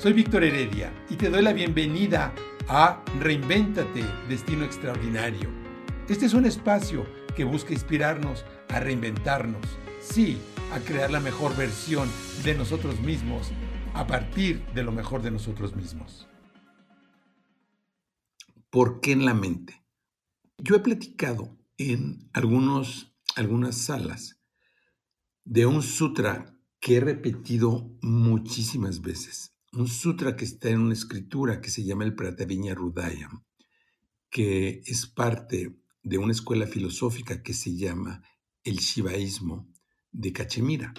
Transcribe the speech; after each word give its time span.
Soy 0.00 0.14
Víctor 0.14 0.44
Heredia 0.44 0.94
y 1.10 1.16
te 1.16 1.28
doy 1.28 1.42
la 1.42 1.52
bienvenida 1.52 2.34
a 2.68 3.04
Reinvéntate, 3.18 4.02
Destino 4.30 4.64
Extraordinario. 4.64 5.50
Este 6.08 6.24
es 6.24 6.32
un 6.32 6.46
espacio 6.46 7.04
que 7.36 7.44
busca 7.44 7.74
inspirarnos 7.74 8.46
a 8.70 8.80
reinventarnos, 8.80 9.60
sí, 10.00 10.38
a 10.72 10.80
crear 10.80 11.10
la 11.10 11.20
mejor 11.20 11.54
versión 11.54 12.08
de 12.44 12.54
nosotros 12.54 12.98
mismos 13.00 13.50
a 13.92 14.06
partir 14.06 14.64
de 14.68 14.84
lo 14.84 14.90
mejor 14.90 15.20
de 15.20 15.32
nosotros 15.32 15.76
mismos. 15.76 16.26
¿Por 18.70 19.02
qué 19.02 19.12
en 19.12 19.26
la 19.26 19.34
mente? 19.34 19.84
Yo 20.56 20.76
he 20.76 20.80
platicado 20.80 21.58
en 21.76 22.30
algunos, 22.32 23.14
algunas 23.36 23.76
salas 23.76 24.40
de 25.44 25.66
un 25.66 25.82
sutra 25.82 26.56
que 26.80 26.96
he 26.96 27.00
repetido 27.00 27.98
muchísimas 28.00 29.02
veces 29.02 29.59
un 29.72 29.88
sutra 29.88 30.36
que 30.36 30.44
está 30.44 30.70
en 30.70 30.80
una 30.80 30.94
escritura 30.94 31.60
que 31.60 31.70
se 31.70 31.84
llama 31.84 32.04
el 32.04 32.14
Prataviña 32.14 32.74
Rudayam, 32.74 33.44
que 34.28 34.82
es 34.84 35.06
parte 35.06 35.80
de 36.02 36.18
una 36.18 36.32
escuela 36.32 36.66
filosófica 36.66 37.42
que 37.42 37.54
se 37.54 37.76
llama 37.76 38.22
el 38.64 38.78
Shivaísmo 38.78 39.72
de 40.10 40.32
Cachemira. 40.32 40.94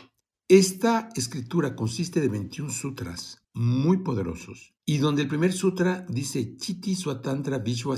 Esta 0.48 1.10
escritura 1.16 1.76
consiste 1.76 2.20
de 2.22 2.28
21 2.28 2.72
sutras 2.72 3.46
muy 3.54 3.98
poderosos 3.98 4.74
y 4.86 4.98
donde 4.98 5.22
el 5.22 5.28
primer 5.28 5.54
sutra 5.54 6.06
dice 6.10 6.58
Chiti 6.58 6.96
Swatantra 6.96 7.60
Vishwa. 7.60 7.96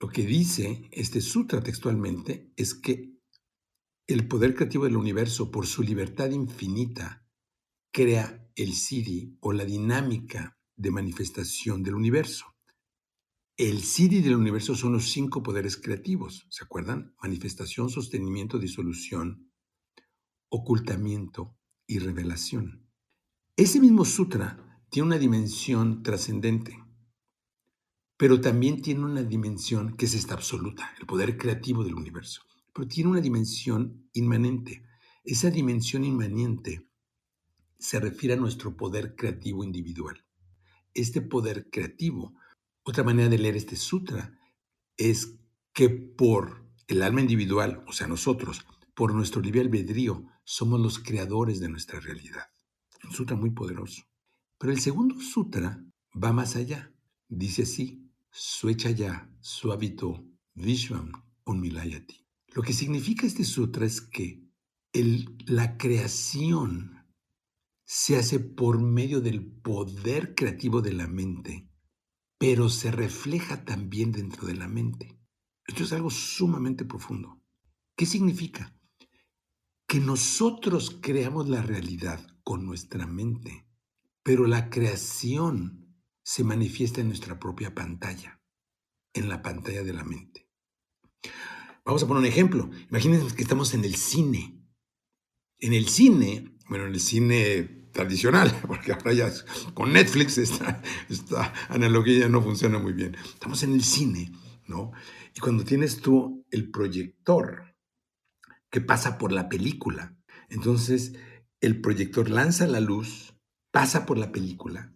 Lo 0.00 0.08
que 0.08 0.26
dice 0.26 0.88
este 0.90 1.20
sutra 1.20 1.62
textualmente 1.62 2.52
es 2.56 2.74
que 2.74 3.14
el 4.06 4.28
poder 4.28 4.54
creativo 4.54 4.84
del 4.84 4.96
universo, 4.96 5.50
por 5.50 5.66
su 5.66 5.82
libertad 5.82 6.30
infinita, 6.30 7.26
crea 7.90 8.43
el 8.56 8.74
CD 8.74 9.36
o 9.40 9.52
la 9.52 9.64
dinámica 9.64 10.56
de 10.76 10.90
manifestación 10.90 11.82
del 11.82 11.94
universo. 11.94 12.46
El 13.56 13.82
CD 13.82 14.20
del 14.20 14.36
universo 14.36 14.74
son 14.74 14.92
los 14.92 15.10
cinco 15.10 15.42
poderes 15.42 15.76
creativos, 15.76 16.46
¿se 16.50 16.64
acuerdan? 16.64 17.14
Manifestación, 17.22 17.88
sostenimiento, 17.88 18.58
disolución, 18.58 19.52
ocultamiento 20.48 21.56
y 21.86 21.98
revelación. 21.98 22.88
Ese 23.56 23.80
mismo 23.80 24.04
sutra 24.04 24.82
tiene 24.90 25.06
una 25.06 25.18
dimensión 25.18 26.02
trascendente, 26.02 26.76
pero 28.16 28.40
también 28.40 28.82
tiene 28.82 29.04
una 29.04 29.22
dimensión 29.22 29.96
que 29.96 30.06
es 30.06 30.14
esta 30.14 30.34
absoluta, 30.34 30.92
el 31.00 31.06
poder 31.06 31.36
creativo 31.36 31.84
del 31.84 31.94
universo, 31.94 32.42
pero 32.72 32.88
tiene 32.88 33.10
una 33.10 33.20
dimensión 33.20 34.08
inmanente. 34.12 34.84
Esa 35.24 35.50
dimensión 35.50 36.04
inmanente 36.04 36.88
se 37.78 38.00
refiere 38.00 38.34
a 38.34 38.38
nuestro 38.38 38.76
poder 38.76 39.14
creativo 39.16 39.64
individual. 39.64 40.24
Este 40.94 41.20
poder 41.20 41.68
creativo, 41.70 42.34
otra 42.82 43.04
manera 43.04 43.28
de 43.28 43.38
leer 43.38 43.56
este 43.56 43.76
sutra, 43.76 44.38
es 44.96 45.38
que 45.72 45.88
por 45.88 46.64
el 46.86 47.02
alma 47.02 47.20
individual, 47.20 47.82
o 47.86 47.92
sea, 47.92 48.06
nosotros, 48.06 48.64
por 48.94 49.14
nuestro 49.14 49.40
libre 49.40 49.60
albedrío, 49.60 50.24
somos 50.44 50.80
los 50.80 50.98
creadores 50.98 51.60
de 51.60 51.68
nuestra 51.68 52.00
realidad. 52.00 52.44
Un 53.02 53.12
sutra 53.12 53.36
muy 53.36 53.50
poderoso. 53.50 54.02
Pero 54.58 54.72
el 54.72 54.80
segundo 54.80 55.20
sutra 55.20 55.84
va 56.12 56.32
más 56.32 56.56
allá. 56.56 56.92
Dice 57.28 57.62
así, 57.62 58.10
Suechaya, 58.30 59.30
Suavito, 59.40 60.24
Vishwam, 60.54 61.12
Unmilayati. 61.44 62.24
Lo 62.54 62.62
que 62.62 62.72
significa 62.72 63.26
este 63.26 63.44
sutra 63.44 63.84
es 63.84 64.00
que 64.00 64.44
la 65.46 65.76
creación 65.76 67.03
se 67.96 68.16
hace 68.16 68.40
por 68.40 68.82
medio 68.82 69.20
del 69.20 69.46
poder 69.46 70.34
creativo 70.34 70.82
de 70.82 70.92
la 70.92 71.06
mente, 71.06 71.70
pero 72.38 72.68
se 72.68 72.90
refleja 72.90 73.64
también 73.64 74.10
dentro 74.10 74.48
de 74.48 74.54
la 74.54 74.66
mente. 74.66 75.16
Esto 75.64 75.84
es 75.84 75.92
algo 75.92 76.10
sumamente 76.10 76.84
profundo. 76.84 77.40
¿Qué 77.96 78.04
significa? 78.04 78.76
Que 79.86 80.00
nosotros 80.00 80.98
creamos 81.00 81.48
la 81.48 81.62
realidad 81.62 82.20
con 82.42 82.66
nuestra 82.66 83.06
mente, 83.06 83.64
pero 84.24 84.48
la 84.48 84.70
creación 84.70 85.96
se 86.24 86.42
manifiesta 86.42 87.00
en 87.00 87.06
nuestra 87.06 87.38
propia 87.38 87.76
pantalla, 87.76 88.42
en 89.12 89.28
la 89.28 89.40
pantalla 89.40 89.84
de 89.84 89.92
la 89.92 90.02
mente. 90.02 90.48
Vamos 91.84 92.02
a 92.02 92.08
poner 92.08 92.22
un 92.22 92.26
ejemplo. 92.26 92.68
Imagínense 92.90 93.36
que 93.36 93.42
estamos 93.42 93.72
en 93.72 93.84
el 93.84 93.94
cine. 93.94 94.60
En 95.60 95.72
el 95.74 95.88
cine 95.88 96.54
bueno, 96.68 96.86
en 96.86 96.94
el 96.94 97.00
cine 97.00 97.83
tradicional, 97.94 98.52
porque 98.66 98.92
ahora 98.92 99.14
ya 99.14 99.32
con 99.72 99.94
Netflix 99.94 100.36
esta, 100.36 100.82
analogía 101.70 102.20
ya 102.20 102.28
no 102.28 102.42
funciona 102.42 102.78
muy 102.78 102.92
bien. 102.92 103.16
Estamos 103.24 103.62
en 103.62 103.72
el 103.72 103.82
cine, 103.82 104.30
¿no? 104.66 104.92
Y 105.34 105.40
cuando 105.40 105.64
tienes 105.64 106.00
tú 106.00 106.44
el 106.50 106.70
proyector 106.70 107.74
que 108.68 108.82
pasa 108.82 109.16
por 109.16 109.32
la 109.32 109.48
película, 109.48 110.14
entonces 110.50 111.14
el 111.60 111.80
proyector 111.80 112.28
lanza 112.28 112.66
la 112.66 112.80
luz, 112.80 113.34
pasa 113.70 114.04
por 114.04 114.18
la 114.18 114.30
película 114.30 114.92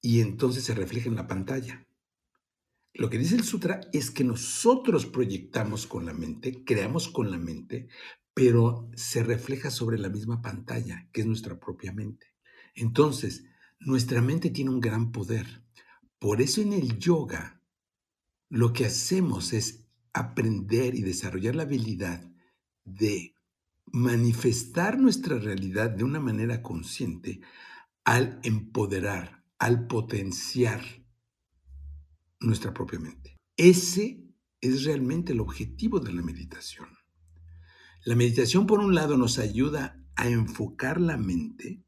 y 0.00 0.20
entonces 0.20 0.64
se 0.64 0.74
refleja 0.74 1.08
en 1.08 1.16
la 1.16 1.26
pantalla. 1.26 1.86
Lo 2.94 3.10
que 3.10 3.18
dice 3.18 3.36
el 3.36 3.44
sutra 3.44 3.80
es 3.92 4.10
que 4.10 4.24
nosotros 4.24 5.06
proyectamos 5.06 5.86
con 5.86 6.06
la 6.06 6.14
mente, 6.14 6.64
creamos 6.64 7.08
con 7.08 7.30
la 7.30 7.38
mente, 7.38 7.88
pero 8.38 8.88
se 8.94 9.24
refleja 9.24 9.68
sobre 9.68 9.98
la 9.98 10.08
misma 10.08 10.40
pantalla, 10.40 11.08
que 11.10 11.22
es 11.22 11.26
nuestra 11.26 11.58
propia 11.58 11.92
mente. 11.92 12.36
Entonces, 12.76 13.44
nuestra 13.80 14.22
mente 14.22 14.50
tiene 14.50 14.70
un 14.70 14.78
gran 14.78 15.10
poder. 15.10 15.64
Por 16.20 16.40
eso 16.40 16.60
en 16.60 16.72
el 16.72 17.00
yoga 17.00 17.60
lo 18.48 18.72
que 18.72 18.86
hacemos 18.86 19.52
es 19.52 19.88
aprender 20.12 20.94
y 20.94 21.02
desarrollar 21.02 21.56
la 21.56 21.64
habilidad 21.64 22.30
de 22.84 23.34
manifestar 23.86 25.00
nuestra 25.00 25.36
realidad 25.40 25.90
de 25.90 26.04
una 26.04 26.20
manera 26.20 26.62
consciente 26.62 27.40
al 28.04 28.38
empoderar, 28.44 29.42
al 29.58 29.88
potenciar 29.88 30.80
nuestra 32.38 32.72
propia 32.72 33.00
mente. 33.00 33.36
Ese 33.56 34.22
es 34.60 34.84
realmente 34.84 35.32
el 35.32 35.40
objetivo 35.40 35.98
de 35.98 36.12
la 36.12 36.22
meditación. 36.22 36.97
La 38.04 38.14
meditación, 38.14 38.66
por 38.66 38.80
un 38.80 38.94
lado, 38.94 39.16
nos 39.16 39.38
ayuda 39.38 40.00
a 40.14 40.28
enfocar 40.28 41.00
la 41.00 41.16
mente, 41.16 41.82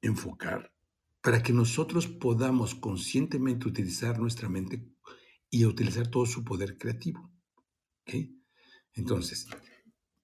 enfocar, 0.00 0.72
para 1.20 1.42
que 1.42 1.52
nosotros 1.52 2.06
podamos 2.06 2.74
conscientemente 2.74 3.68
utilizar 3.68 4.18
nuestra 4.18 4.48
mente 4.48 4.88
y 5.50 5.64
utilizar 5.64 6.08
todo 6.08 6.24
su 6.24 6.44
poder 6.44 6.78
creativo. 6.78 7.30
Entonces, 8.94 9.46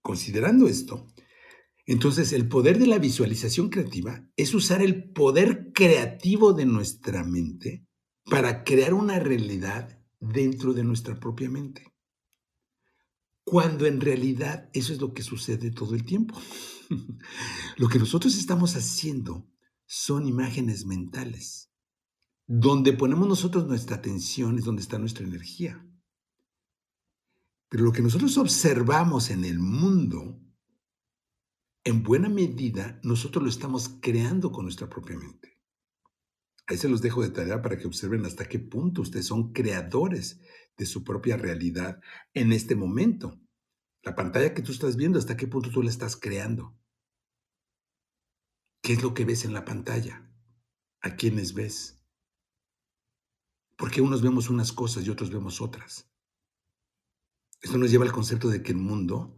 considerando 0.01 0.69
esto, 0.69 1.07
entonces 1.87 2.33
el 2.33 2.49
poder 2.49 2.79
de 2.79 2.87
la 2.87 2.99
visualización 2.99 3.69
creativa 3.69 4.27
es 4.37 4.55
usar 4.55 4.81
el 4.81 5.13
poder 5.13 5.73
creativo 5.73 6.53
de 6.53 6.67
nuestra 6.67 7.25
mente 7.25 7.87
para 8.25 8.65
crear 8.65 8.95
una 8.95 9.19
realidad 9.19 10.01
dentro 10.19 10.73
de 10.73 10.85
nuestra 10.85 11.21
propia 11.21 11.51
mente 11.51 11.94
cuando 13.45 13.87
en 13.87 14.01
realidad 14.01 14.71
eso 14.73 14.93
es 14.93 15.01
lo 15.01 15.13
que 15.13 15.23
sucede 15.23 15.71
todo 15.71 15.95
el 15.95 16.05
tiempo. 16.05 16.35
lo 17.77 17.89
que 17.89 17.99
nosotros 17.99 18.37
estamos 18.37 18.75
haciendo 18.75 19.47
son 19.87 20.27
imágenes 20.27 20.87
mentales. 20.87 21.71
Donde 22.47 22.93
ponemos 22.93 23.29
nosotros 23.29 23.67
nuestra 23.67 23.97
atención 23.97 24.59
es 24.59 24.65
donde 24.65 24.83
está 24.83 24.99
nuestra 24.99 25.27
energía. 25.27 25.87
Pero 27.69 27.85
lo 27.85 27.93
que 27.93 28.03
nosotros 28.03 28.37
observamos 28.39 29.31
en 29.31 29.45
el 29.45 29.59
mundo, 29.59 30.41
en 31.85 32.03
buena 32.03 32.29
medida, 32.29 33.01
nosotros 33.03 33.43
lo 33.43 33.51
estamos 33.51 33.99
creando 34.01 34.53
con 34.53 34.65
nuestra 34.65 34.89
propia 34.89 35.19
mente. 35.19 35.61
Ahí 36.67 36.79
se 36.79 36.89
los 36.89 37.03
dejo 37.03 37.23
de 37.23 37.31
tarea 37.31 37.61
para 37.61 37.77
que 37.77 37.87
observen 37.87 38.25
hasta 38.25 38.49
qué 38.49 38.59
punto 38.59 39.03
ustedes 39.03 39.27
son 39.27 39.53
creadores 39.53 40.41
de 40.77 40.87
su 40.87 41.05
propia 41.05 41.37
realidad 41.37 42.01
en 42.33 42.53
este 42.53 42.75
momento. 42.75 43.41
La 44.03 44.15
pantalla 44.15 44.55
que 44.55 44.63
tú 44.63 44.73
estás 44.73 44.97
viendo, 44.97 45.19
hasta 45.19 45.37
qué 45.37 45.47
punto 45.47 45.71
tú 45.71 45.83
la 45.83 45.91
estás 45.91 46.17
creando. 46.17 46.77
¿Qué 48.83 48.93
es 48.93 49.03
lo 49.03 49.15
que 49.15 49.25
ves 49.25 49.45
en 49.45 49.55
la 49.55 49.65
pantalla? 49.65 50.31
¿A 51.01 51.17
quiénes 51.17 51.55
ves? 51.55 52.05
Porque 53.77 54.03
unos 54.03 54.23
vemos 54.23 54.51
unas 54.51 54.73
cosas 54.73 55.07
y 55.07 55.11
otros 55.11 55.31
vemos 55.31 55.61
otras. 55.61 56.11
Esto 57.63 57.79
nos 57.79 57.91
lleva 57.91 58.05
al 58.05 58.13
concepto 58.13 58.49
de 58.49 58.63
que 58.63 58.73
el 58.73 58.79
mundo 58.79 59.35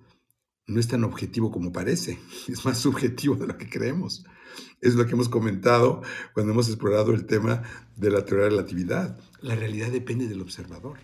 no 0.67 0.81
es 0.81 0.89
tan 0.89 1.05
objetivo 1.05 1.53
como 1.53 1.73
parece, 1.73 2.19
es 2.49 2.65
más 2.65 2.79
subjetivo 2.79 3.37
de 3.37 3.47
lo 3.47 3.57
que 3.57 3.71
creemos. 3.71 4.25
Es 4.81 4.95
lo 4.95 5.07
que 5.07 5.13
hemos 5.13 5.29
comentado 5.29 6.03
cuando 6.35 6.53
hemos 6.53 6.69
explorado 6.69 7.13
el 7.13 7.27
tema 7.27 7.63
de 7.95 8.11
la 8.11 8.25
teoría 8.25 8.47
de 8.47 8.51
la 8.51 8.57
relatividad. 8.57 9.21
La 9.41 9.55
realidad 9.55 9.91
depende 9.91 10.29
del 10.29 10.41
observador. 10.41 10.99